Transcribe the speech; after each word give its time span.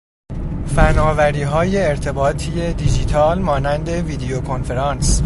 فنآوریهای 0.75 1.83
ارتباطی 1.85 2.73
دیجیتال 2.73 3.39
مانند 3.39 3.89
ویدیو 3.89 4.41
کنفرانس 4.41 5.19